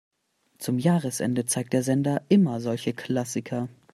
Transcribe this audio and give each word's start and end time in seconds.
Zum 0.57 0.79
Jahresende 0.79 1.45
zeigt 1.45 1.73
der 1.73 1.83
Sender 1.83 2.23
immer 2.27 2.59
solche 2.59 2.91
Klassiker. 2.91 3.69